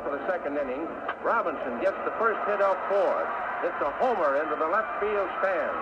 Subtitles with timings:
[0.00, 0.86] half of the second inning,
[1.22, 3.26] Robinson gets the first hit off Ford.
[3.62, 5.76] It's a homer into the left field stand.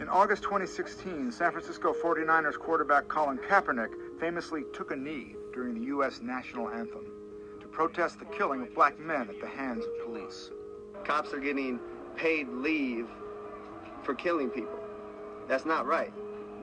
[0.00, 3.90] In August 2016, San Francisco 49ers quarterback Colin Kaepernick
[4.20, 6.20] famously took a knee during the U.S.
[6.22, 7.06] national anthem
[7.60, 10.50] to protest the killing of black men at the hands of police.
[11.04, 11.80] Cops are getting
[12.14, 13.08] paid leave
[14.02, 14.78] for killing people.
[15.48, 16.12] That's not right.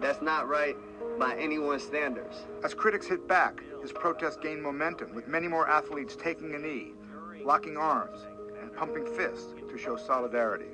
[0.03, 0.75] That's not right
[1.17, 2.44] by anyone's standards.
[2.61, 6.91] As critics hit back, his protest gained momentum, with many more athletes taking a knee,
[7.45, 8.20] locking arms,
[8.61, 10.66] and pumping fists to show solidarity.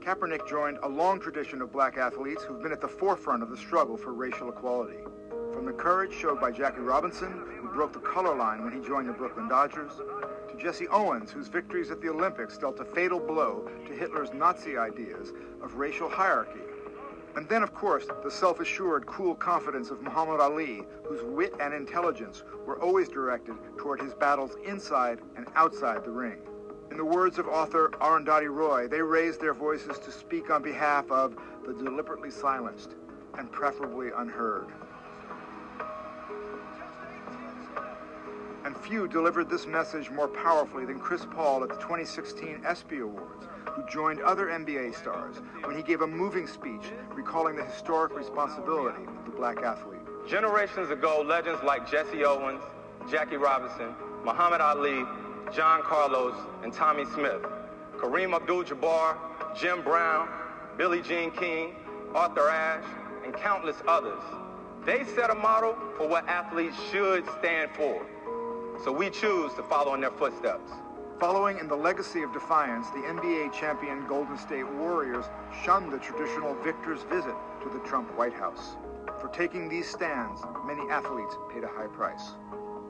[0.00, 3.56] Kaepernick joined a long tradition of black athletes who've been at the forefront of the
[3.56, 4.98] struggle for racial equality.
[5.54, 7.32] From the courage showed by Jackie Robinson,
[7.62, 9.92] who broke the color line when he joined the Brooklyn Dodgers,
[10.50, 14.76] to Jesse Owens, whose victories at the Olympics dealt a fatal blow to Hitler's Nazi
[14.76, 16.60] ideas of racial hierarchy.
[17.36, 22.42] And then, of course, the self-assured, cool confidence of Muhammad Ali, whose wit and intelligence
[22.66, 26.38] were always directed toward his battles inside and outside the ring.
[26.90, 31.08] In the words of author Arundhati Roy, they raised their voices to speak on behalf
[31.10, 32.96] of the deliberately silenced
[33.38, 34.66] and preferably unheard.
[38.70, 43.48] And few delivered this message more powerfully than Chris Paul at the 2016 ESPY Awards,
[43.66, 49.02] who joined other NBA stars when he gave a moving speech recalling the historic responsibility
[49.02, 49.98] of the black athlete.
[50.28, 52.62] Generations ago, legends like Jesse Owens,
[53.10, 53.92] Jackie Robinson,
[54.24, 55.02] Muhammad Ali,
[55.52, 57.42] John Carlos, and Tommie Smith,
[57.96, 59.16] Kareem Abdul-Jabbar,
[59.58, 60.28] Jim Brown,
[60.78, 61.74] Billie Jean King,
[62.14, 62.86] Arthur Ashe,
[63.24, 64.22] and countless others.
[64.86, 68.06] They set a model for what athletes should stand for.
[68.82, 70.70] So we choose to follow in their footsteps.
[71.18, 75.26] Following in the legacy of defiance, the NBA champion Golden State Warriors
[75.62, 78.78] shunned the traditional victor's visit to the Trump White House.
[79.20, 82.30] For taking these stands, many athletes paid a high price.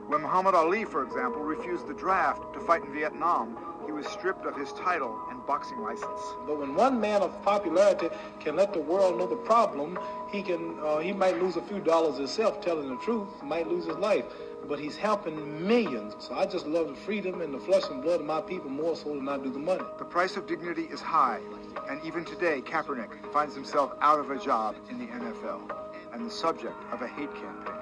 [0.07, 4.45] When Muhammad Ali, for example, refused the draft to fight in Vietnam, he was stripped
[4.45, 6.21] of his title and boxing license.
[6.47, 8.07] But when one man of popularity
[8.39, 9.99] can let the world know the problem,
[10.31, 13.85] he can uh, he might lose a few dollars himself telling the truth, might lose
[13.85, 14.25] his life,
[14.71, 16.15] but he's helping millions.
[16.19, 18.95] So I just love the freedom and the flesh and blood of my people more
[18.95, 19.83] so than I do the money.
[19.97, 21.41] The price of dignity is high,
[21.89, 25.75] and even today, Kaepernick finds himself out of a job in the NFL
[26.13, 27.75] and the subject of a hate campaign.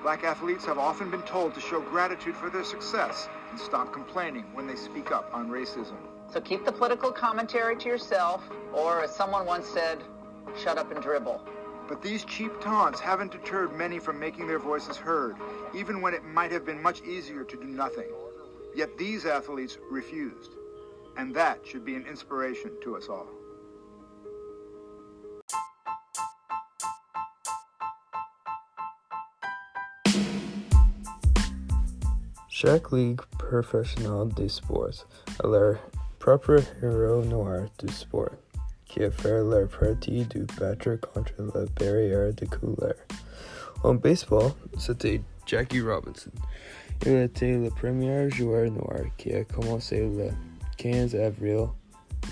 [0.00, 4.44] Black athletes have often been told to show gratitude for their success and stop complaining
[4.54, 5.98] when they speak up on racism.
[6.32, 8.42] So keep the political commentary to yourself,
[8.72, 10.02] or as someone once said,
[10.56, 11.42] shut up and dribble.
[11.88, 15.36] But these cheap taunts haven't deterred many from making their voices heard,
[15.74, 18.08] even when it might have been much easier to do nothing.
[18.74, 20.52] Yet these athletes refused.
[21.16, 23.26] And that should be an inspiration to us all.
[32.48, 35.04] Chaque ligue professionnelle des sports
[35.40, 35.78] a leur
[36.18, 38.38] propre héros noir du sport,
[38.94, 42.94] qui a fait leur partie du battre contre la barrière de couleur.
[43.82, 46.30] En baseball, c'était Jackie Robinson.
[47.04, 50.28] Il était le premier joueur noir qui a commencé le
[50.76, 51.66] 15 avril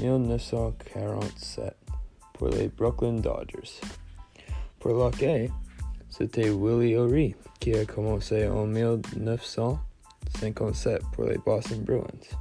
[0.01, 1.77] 1947
[2.35, 3.81] pour les Brooklyn Dodgers.
[4.79, 5.51] Pour l'hockey,
[6.11, 12.37] c'était Willie O'Ree qui a commencé en 1957 pour les Boston Bruins.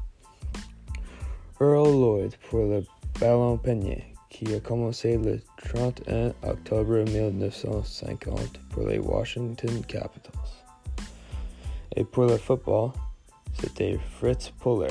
[1.60, 2.84] Earl Lloyd pour le
[3.20, 10.32] Ballon Panier qui a commencé le 31 octobre 1950 pour les Washington Capitols.
[11.96, 12.92] Et pour le football,
[13.54, 14.90] c'était Fritz Pollard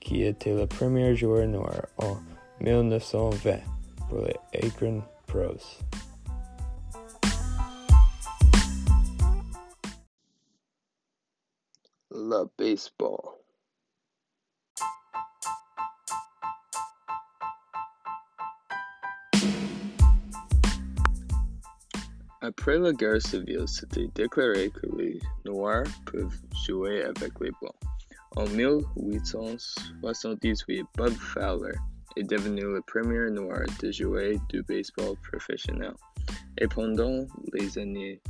[0.00, 2.16] qui était le premier joueur noir en
[2.60, 3.60] 1920
[4.08, 5.78] pour les Akron Pros.
[12.10, 13.41] Le baseball.
[22.44, 27.76] Après la guerre civile, c'était déclaré que les Noirs peuvent jouer avec les Blancs.
[28.34, 31.76] En 1878, Bud Fowler
[32.16, 35.94] est devenu le premier Noir de jouer du baseball professionnel.
[36.58, 38.20] Et pendant les années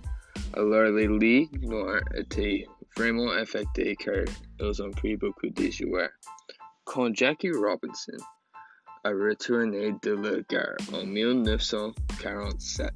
[0.55, 2.67] Alors les ligues noires étaient
[2.97, 4.25] vraiment affectées car
[4.61, 6.11] ils ont pris beaucoup de joueurs.
[6.85, 8.19] Quand Jackie Robinson
[9.05, 12.91] a retourné de la guerre en 1945,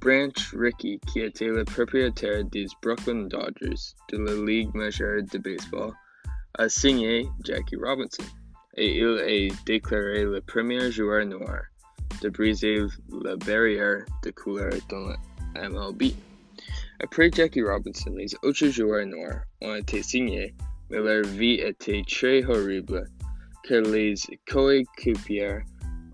[0.00, 5.92] Branch Rickey, qui était le propriétaire des Brooklyn Dodgers de la Ligue majeure de baseball,
[6.58, 8.24] a signé Jackie Robinson
[8.76, 11.62] et il est déclaré le premier joueur noir
[12.20, 12.84] de briser
[13.22, 15.18] la barrière de couleur dans la
[15.68, 16.14] MLB.
[17.02, 20.54] Après Jackie Robinson, les autres joueurs noirs ont été signés,
[20.88, 23.04] mais leur vie était très horrible
[23.64, 24.14] car les
[24.48, 25.58] coéquipiers,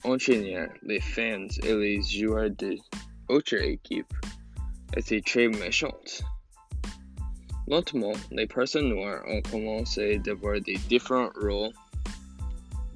[0.05, 2.77] entraîneurs, les fans et les joueurs de
[3.29, 4.13] autre équipe
[4.97, 6.23] était très méchante.
[7.67, 11.73] Lentement, les personnes noires ont commencé d'avoir des différents rôles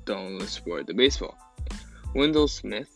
[0.07, 1.35] dans le sport de baseball.
[2.15, 2.89] Wendell Smith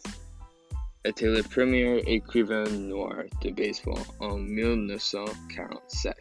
[1.06, 6.14] était le premier écrivain noir de baseball en 1947.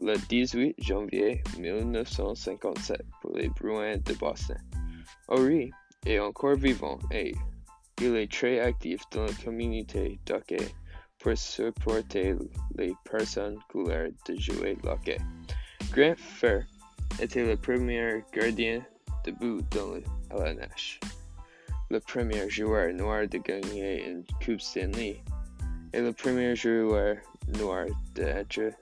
[0.00, 4.58] Le 18 janvier 1957 pour les Bruins de Boston.
[6.08, 7.34] Est encore vivant et
[8.00, 10.68] il est très actif dans la communauté d'hockey
[11.18, 12.34] pour supporter
[12.76, 15.18] les personnes couleurs de jouer hockey.
[15.92, 16.64] Grant Fair
[17.20, 18.82] était le premier gardien
[19.24, 21.00] de but dans le LNH,
[21.90, 25.22] le premier joueur noir de gagner une Coupe Stanley
[25.92, 27.16] et le premier joueur
[27.58, 28.72] noir d'être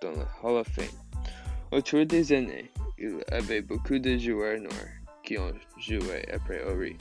[0.00, 0.86] dans le Hall of Fame.
[1.70, 5.01] Autour des années, il avait beaucoup de joueurs noirs
[5.32, 6.96] qui ont joué après Ori,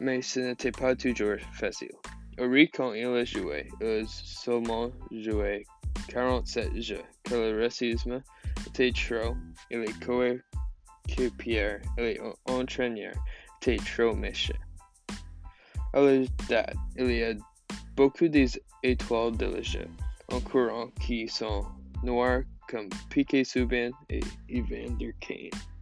[0.00, 1.92] mais ce n'était pas toujours facile.
[2.38, 5.66] Ori, quand il a joué, il a seulement joué
[6.08, 8.22] 47 jeux, car le racisme
[8.66, 9.36] était trop
[9.70, 13.14] et les coéquipiers et les entraîneurs
[13.60, 14.54] étaient trop méchants.
[15.92, 17.34] À la date, il y a
[17.94, 19.86] beaucoup d'étoiles de le jeu
[20.32, 21.66] en courant qui sont
[22.02, 25.73] noirs comme Piquet Subban et Evander Kane.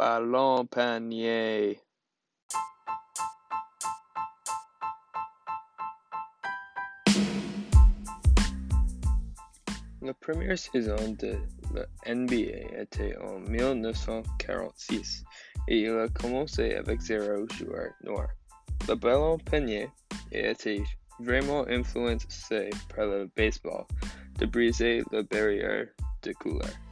[0.00, 1.78] Ballon panier.
[10.00, 11.36] La première saison de
[11.74, 15.22] la NBA était en 1946
[15.68, 18.28] et il a commencé avec zéro joueur noir.
[18.88, 19.90] Le ballon panier
[20.32, 20.82] a été
[21.18, 23.84] vraiment influencé par le baseball
[24.38, 25.88] de briser la barrière
[26.22, 26.89] de couleur.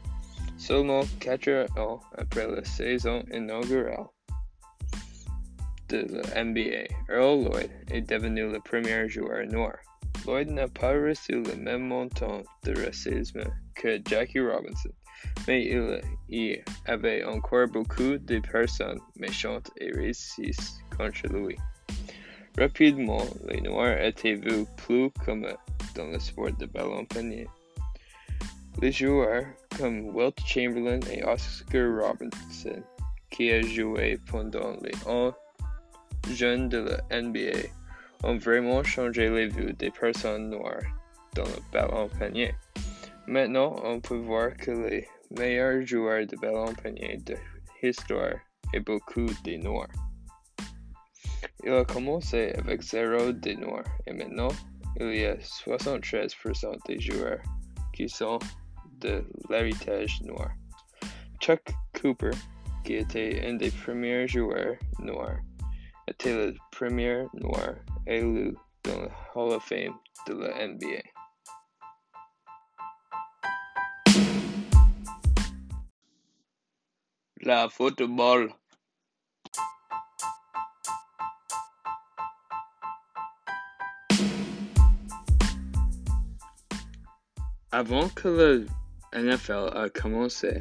[0.59, 4.07] Seulement quatre ans après la saison inaugurale
[5.89, 9.79] de la NBA, Earl Lloyd est devenu le premier joueur noir
[10.27, 13.43] Lloyd n'a pas reçu le même montant de racisme
[13.75, 14.91] que Jackie Robinson,
[15.47, 21.57] mais il y avait encore beaucoup de personnes méchantes et racistes contre lui.
[22.59, 25.47] Rapidement, les Noirs étaient vus plus comme
[25.95, 27.47] dans le sport de ballon panier.
[28.81, 29.45] Les joueurs
[29.77, 32.81] comme Wilt Chamberlain et Oscar Robinson,
[33.29, 35.35] qui a joué pendant les ans
[36.33, 37.59] jeunes de la NBA,
[38.23, 40.81] ont vraiment changé les vues des personnes noires
[41.35, 42.55] dans le ballon panier.
[43.27, 47.35] Maintenant, on peut voir que les meilleurs joueurs de ballon panier de
[47.83, 48.35] l'histoire
[48.73, 49.89] est beaucoup des noirs.
[51.65, 54.53] Il a commencé avec zéro des noirs et maintenant
[55.01, 57.41] il y a 73% des joueurs
[57.93, 58.39] qui sont
[58.99, 60.51] de l'héritage noir.
[61.41, 61.63] Chuck
[62.01, 62.31] Cooper,
[62.85, 65.39] qui était un des premiers joueurs noirs,
[66.09, 67.75] était le premier noir
[68.07, 69.95] élu dans le Hall of Fame
[70.27, 71.03] de la NBA.
[77.43, 78.53] La football.
[87.71, 88.67] Avant que le
[89.15, 90.61] NFL a uh, commencé,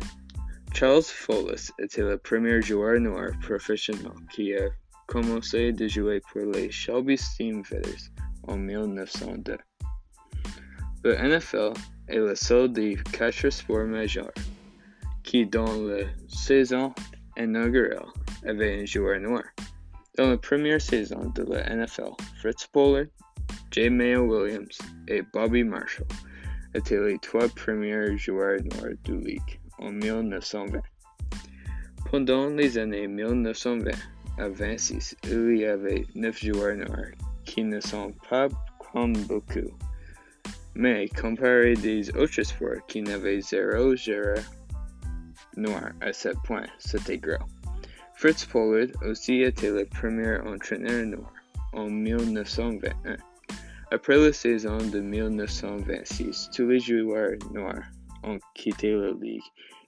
[0.73, 4.69] Charles Follis était le premier joueur noir professionnel qui a
[5.07, 8.11] commencé de jouer pour les Shelby Steamfitters
[8.47, 9.57] en 1902.
[11.03, 11.73] Le NFL
[12.07, 14.33] est le seul des quatre sports majeurs
[15.23, 16.93] qui, dans la saison
[17.37, 18.07] inaugurale,
[18.45, 19.43] avait un joueur noir.
[20.17, 23.07] Dans la première saison de la NFL, Fritz Pollard,
[23.71, 23.89] J.
[23.89, 24.77] Mayo Williams
[25.07, 26.07] et Bobby Marshall
[26.77, 30.79] étaient les trois premiers joueurs noirs du Ligue en 1920.
[32.11, 33.91] Pendant les années 1920
[34.37, 37.11] à 26, il y avait neuf joueurs noirs
[37.45, 38.47] qui ne sont pas
[38.91, 39.71] comme beaucoup.
[40.75, 44.37] Mais comparé des autres sports qui n'avaient zéro joueur
[45.55, 47.43] noir à ce point, c'était gros.
[48.15, 51.33] Fritz Pollard aussi était le premier entraîneur noir
[51.73, 53.17] en 1921.
[53.89, 57.85] Après la saison de 1926, tous les joueurs noirs
[58.23, 59.41] ont quitté la ligue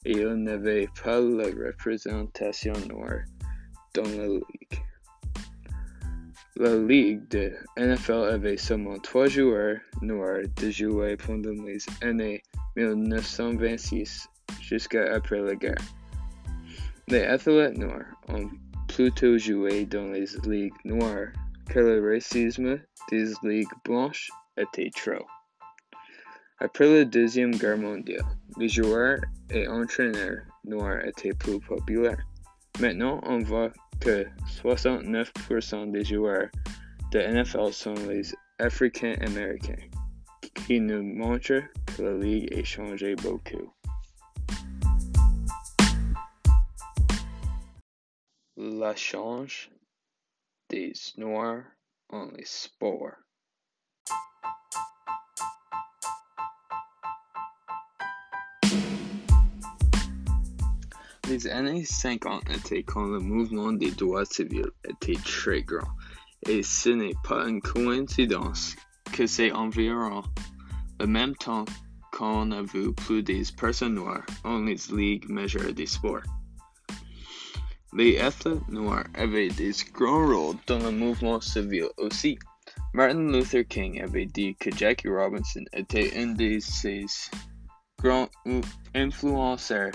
[0.05, 3.19] et il n'y avait pas la représentation noire
[3.93, 4.79] dans la ligue.
[6.55, 12.41] La ligue de NFL avait seulement trois joueurs noirs de jouer pendant les années
[12.77, 14.29] 1926
[14.61, 15.75] jusqu'à après la guerre.
[17.09, 18.49] Les athlètes noirs ont
[18.87, 21.33] plutôt joué dans les ligues noires
[21.69, 22.79] que le racisme
[23.11, 25.25] des ligues blanches était trop.
[26.59, 28.25] Après la Deuxième Guerre mondiale,
[28.57, 29.19] les joueurs
[29.51, 32.21] et entraîneurs noirs étaient plus populaires.
[32.79, 33.71] Maintenant, on voit
[34.01, 34.25] que
[34.61, 36.49] 69% des joueurs
[37.11, 39.87] de NFL sont les Africains-Américains,
[40.53, 41.63] qui nous montrent
[41.95, 43.73] que la ligue a changé beaucoup.
[48.57, 49.69] La change
[51.17, 51.63] Noirs
[52.09, 53.15] en les sports.
[61.27, 65.89] Les années 50 étaient quand le mouvement des droits civils était très grand,
[66.47, 68.75] et ce n'est pas une coïncidence
[69.11, 70.21] que c'est environ
[70.99, 71.65] le même temps
[72.11, 76.38] qu'on a vu plus des personnes noires en les ligues majeures des sports.
[77.93, 82.37] Les athlètes noirs avaient des grands rôles dans le mouvement civil aussi.
[82.93, 87.07] Martin Luther King avait dit que Jackie Robinson était un de ses
[88.01, 88.29] grands
[88.93, 89.91] influenceurs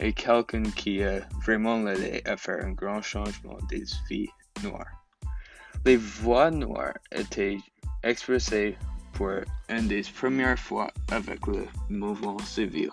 [0.00, 4.28] et quelqu'un qui a vraiment aidé à faire un grand changement des vies
[4.64, 5.04] noires.
[5.84, 7.58] Les voix noires étaient
[8.02, 8.76] expressées
[9.12, 9.30] pour
[9.68, 12.90] une des premières fois avec le mouvement civil.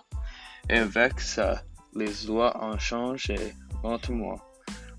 [0.69, 1.63] Et avec ça,
[1.95, 3.53] les lois ont changé
[3.83, 4.39] lentement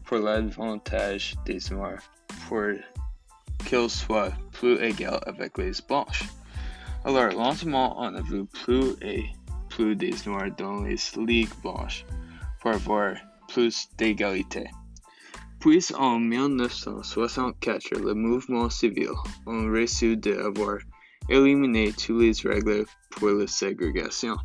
[0.05, 2.03] pour l'avantage des noirs,
[2.49, 2.73] pour
[3.67, 6.25] qu'ils soient plus égaux avec les blanches.
[7.05, 9.25] Alors lentement, on a vu plus et
[9.69, 12.05] plus des noirs dans les ligues blanches
[12.61, 13.15] pour avoir
[13.49, 14.67] plus d'égalité.
[15.61, 19.11] Puis en 1964, le mouvement civil
[19.47, 20.79] a reçu d'avoir
[21.29, 24.37] éliminé toutes les règles pour la ségrégation.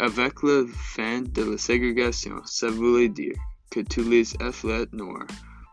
[0.00, 3.34] Avec la fin de la ségrégation, ça voulait dire
[3.68, 5.26] que tous les athlètes noirs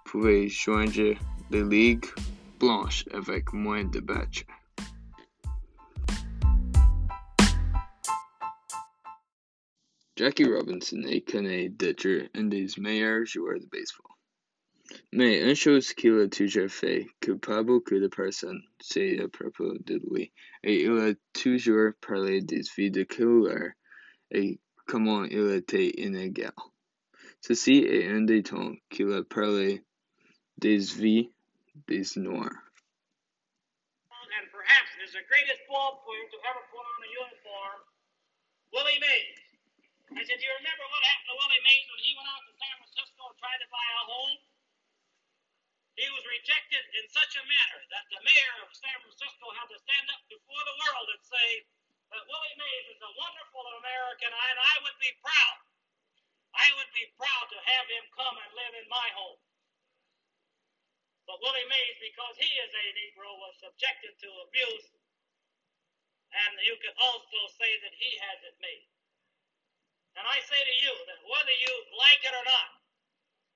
[0.04, 1.14] pouvaient joindre
[1.52, 2.08] les ligues
[2.60, 4.44] blanches avec moins de batchs.
[10.18, 14.12] Jackie Robinson est connu d'être un des meilleurs joueurs de baseball.
[15.14, 19.78] Mais une chose qu'il a toujours fait, que pas beaucoup de personnes savent à propos
[19.86, 20.32] de lui,
[20.64, 23.70] et il a toujours parlé des vies de couleur
[24.32, 26.54] et comment il était inégal.
[27.42, 29.84] Ceci est un des temps qu'il a parlé
[30.58, 31.30] des vies
[31.88, 32.62] des Noirs.
[34.10, 37.80] And perhaps it is the greatest ball player to ever put on a uniform,
[38.74, 39.40] Willie Mays.
[40.12, 42.54] I said, do you remember what happened to Willie Mays when he went out to
[42.56, 44.38] San Francisco and tried to buy a home?
[45.96, 49.80] He was rejected in such a manner that the mayor of San Francisco had to
[49.80, 51.48] stand up before the world and say
[52.14, 55.58] that Willie Mays is a wonderful American and I would be proud.
[56.56, 59.40] I would be proud to have him come and live in my home.
[61.26, 64.88] But Willie Mays, because he is a Negro, was subjected to abuse.
[66.32, 68.86] And you can also say that he has it made.
[70.16, 72.70] And I say to you that whether you like it or not,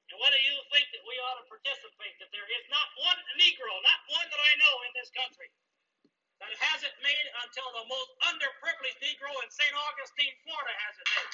[0.10, 3.72] and whether you think that we ought to participate, that there is not one Negro,
[3.86, 5.48] not one that I know in this country,
[6.40, 9.76] that has it made until the most underprivileged Negro in St.
[9.76, 11.28] Augustine, Florida has it made.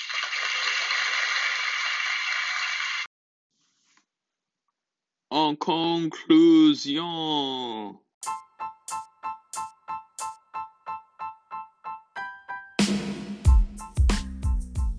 [5.32, 7.04] En conclusion,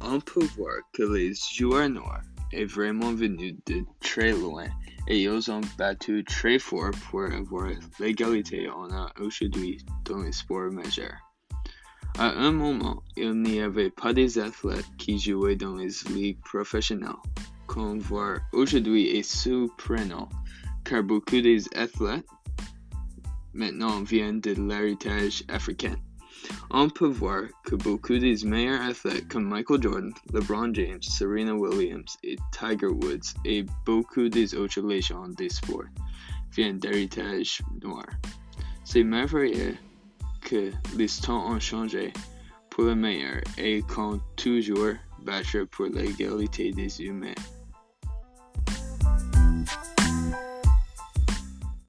[0.01, 4.67] on peut voir que les joueurs noirs est vraiment venu de très loin
[5.09, 7.69] et ils ont battu très fort pour avoir
[8.01, 11.21] l'égalité on a aujourd'hui dans les sports majeurs.
[12.19, 17.11] À un moment, il n'y avait pas des athlètes qui jouaient dans les ligues professionnelles.
[17.67, 20.31] Qu'on voit aujourd'hui est surprenant,
[20.85, 22.27] car beaucoup des athlètes
[23.53, 25.97] maintenant viennent de l'héritage africain.
[26.71, 32.17] On peut voir que beaucoup des meilleurs athlètes comme Michael Jordan, LeBron James, Serena Williams
[32.23, 35.85] et Tiger Woods et beaucoup des autres légendes des sports
[36.53, 38.07] viennent d'héritage noir.
[38.85, 39.77] C'est merveilleux
[40.43, 42.13] que les temps ont changé
[42.71, 47.35] pour le meilleur et qu'on toujours battre pour l'égalité des humains.